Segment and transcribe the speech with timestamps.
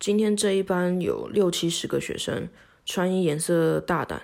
[0.00, 2.48] 今天这一班有六七十个学生，
[2.86, 4.22] 穿衣颜色大胆。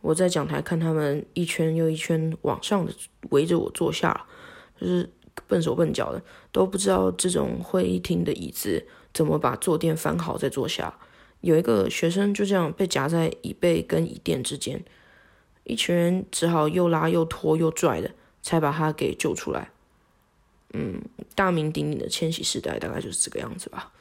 [0.00, 2.92] 我在讲台看他们一圈又一圈往上的
[3.28, 4.26] 围着我坐下，
[4.80, 5.10] 就是
[5.46, 10.98] 笨手笨脚的，都不知道这种会议厅的椅子怎么把坐垫翻好再坐下。
[11.42, 14.82] 有一个学生就这样被夹在椅背跟椅垫之间，
[15.64, 18.10] 一群人只好又拉又拖又拽的，
[18.40, 19.70] 才把他给救出来。
[20.72, 21.02] 嗯，
[21.34, 23.92] 大名鼎鼎的千禧世代大概就是这个样子吧。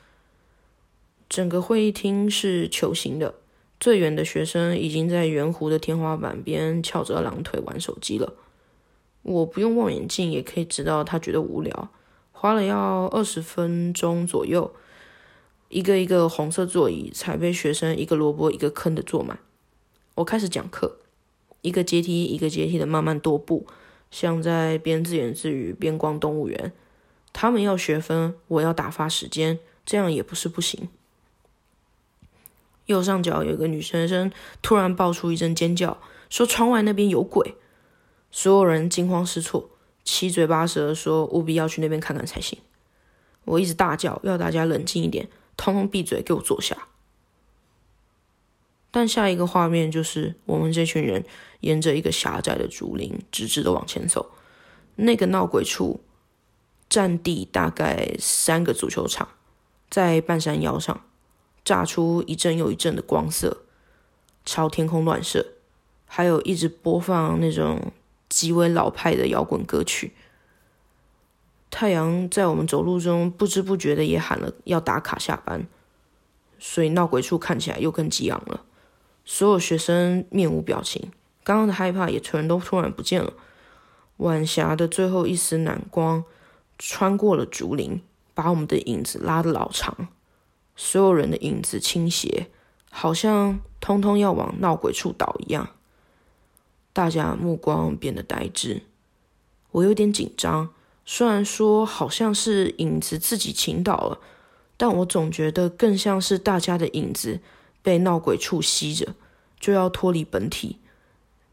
[1.30, 3.36] 整个会议厅是球形的，
[3.80, 8.34] 最远的学生已经在圆弧的天花板边翘着二郎腿玩手机了。
[9.22, 11.90] 我不用望远镜也可以知道他觉得无聊，
[12.32, 14.74] 花了要二十分钟左右。
[15.68, 19.38] 一个一个红色座椅才被学生一个萝卜一个坑的坐满。
[20.16, 20.98] 我开始讲课，
[21.62, 23.68] 一个阶梯一个阶梯的慢慢踱步，
[24.10, 26.74] 像在边自言自语边逛动物园。
[27.32, 30.90] 他们要学分，我要打发时间，这样也不是不行。
[32.90, 35.98] 右上角有个女学生突然爆出一阵尖叫，
[36.30, 37.56] 说窗外那边有鬼。
[38.32, 39.70] 所有人惊慌失措，
[40.04, 42.60] 七嘴八舌说务必要去那边看看才行。
[43.46, 45.30] 我一直大叫要大家冷静一点。
[45.56, 46.88] 通通闭嘴，给我坐下！
[48.92, 51.26] 但下一个画面就是我们这群人
[51.60, 54.32] 沿着一个狭窄的竹林直直的往前走。
[54.96, 56.02] 那个闹鬼处
[56.88, 59.28] 占地大概三个足球场，
[59.90, 61.04] 在半山腰上，
[61.64, 63.64] 炸出一阵又一阵的光色，
[64.46, 65.46] 朝天空乱射，
[66.06, 67.92] 还有一直播放那种
[68.28, 70.14] 极为老派的摇滚歌曲。
[71.72, 75.68] 太阳在我们走路中不知不觉的也喊了要打卡下班，
[76.58, 78.66] 所以闹鬼处看起来又更激昂了。
[79.24, 81.12] 所有学生面无表情，
[81.44, 83.34] 刚刚的害怕也全都突然不见了。
[84.18, 86.24] 晚霞的最后一丝暖光
[86.80, 88.02] 穿过了竹林，
[88.34, 90.08] 把我们的影子拉得老长。
[90.82, 92.48] 所有人的影子倾斜，
[92.90, 95.76] 好像通通要往闹鬼处倒一样。
[96.94, 98.84] 大家目光变得呆滞，
[99.72, 100.70] 我有点紧张。
[101.06, 104.22] 虽然说好像是影子自己倾倒了，
[104.78, 107.42] 但我总觉得更像是大家的影子
[107.82, 109.16] 被闹鬼处吸着，
[109.60, 110.80] 就要脱离本体，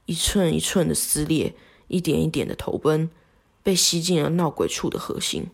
[0.04, 1.56] 一寸一寸的撕裂，
[1.88, 3.10] 一点一点的投奔，
[3.64, 5.48] 被吸进了闹鬼处的核心。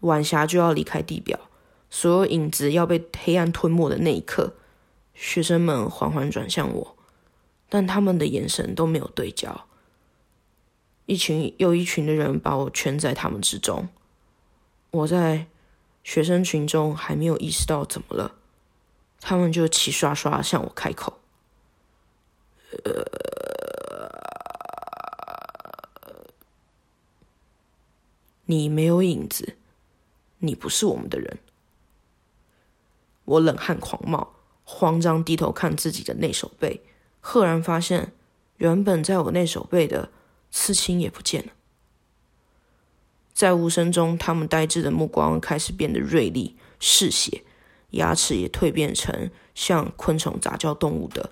[0.00, 1.38] 晚霞就要离开地表，
[1.88, 4.54] 所有影子要被黑暗吞没的那一刻，
[5.14, 6.96] 学生们缓缓转向我，
[7.68, 9.66] 但他们的眼神都没有对焦。
[11.06, 13.88] 一群又一群的人把我圈在他们之中，
[14.90, 15.46] 我在
[16.02, 18.34] 学生群中还没有意识到怎么了，
[19.20, 21.20] 他们就齐刷刷向我开口
[22.84, 23.04] ：“呃，
[28.46, 29.56] 你没有影子，
[30.38, 31.38] 你不是我们的人。”
[33.26, 34.32] 我冷汗狂冒，
[34.64, 36.80] 慌张低头看自己的内手背，
[37.20, 38.12] 赫然发现
[38.56, 40.10] 原本在我内手背的。
[40.52, 41.52] 刺青也不见了，
[43.34, 47.42] 在无声中，他们呆滞的目光开始变得锐利、嗜血，
[47.90, 51.30] 牙齿也蜕变成像昆虫杂交动物的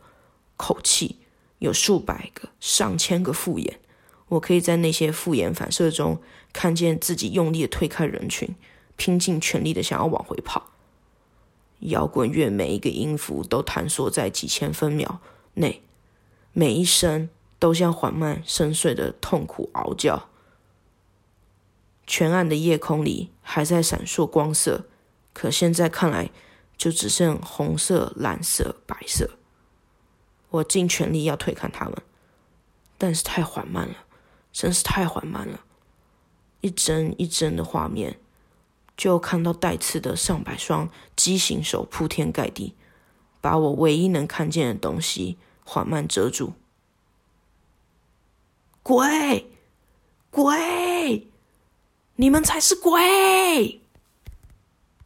[0.58, 1.20] 口气，
[1.60, 3.80] 有数百个、上千个复眼。
[4.28, 6.20] 我可以在那些复眼反射中
[6.52, 8.54] 看见自己用力的推开人群，
[8.96, 10.73] 拼尽全力的想要往回跑。
[11.84, 15.20] 摇滚乐每一个音符都坍缩在几千分秒
[15.54, 15.82] 内，
[16.52, 17.30] 每一声。
[17.56, 20.28] 都像缓慢深邃的痛苦嗷叫。
[22.06, 24.84] 全暗的夜空里还在闪烁光色，
[25.32, 26.30] 可现在看来
[26.76, 29.38] 就只剩红色、蓝色、白色。
[30.50, 32.02] 我尽全力要推开他们，
[32.98, 34.04] 但是太缓慢了，
[34.52, 35.60] 真是太缓慢了。
[36.60, 38.20] 一帧一帧的画面，
[38.96, 42.74] 就看到带刺的上百双畸形手铺天盖地，
[43.40, 46.52] 把我唯一能看见的东西缓慢遮住。
[48.82, 49.50] 鬼，
[50.30, 51.28] 鬼，
[52.16, 53.83] 你们才是鬼！